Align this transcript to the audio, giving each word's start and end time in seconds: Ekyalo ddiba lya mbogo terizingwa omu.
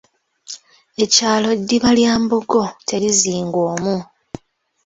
Ekyalo 1.03 1.49
ddiba 1.59 1.89
lya 1.97 2.13
mbogo 2.21 2.63
terizingwa 2.87 3.61
omu. 3.73 3.97